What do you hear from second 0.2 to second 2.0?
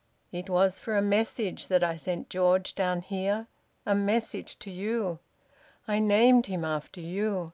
It was for a message that I